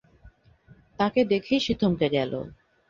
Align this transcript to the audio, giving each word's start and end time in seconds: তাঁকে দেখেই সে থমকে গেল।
তাঁকে 0.99 1.21
দেখেই 1.25 1.59
সে 1.59 1.73
থমকে 1.81 2.07
গেল। 2.09 2.31